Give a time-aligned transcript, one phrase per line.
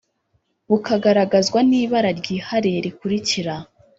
[0.69, 3.55] bukagaragazwa n ibara ryihariye rikurikira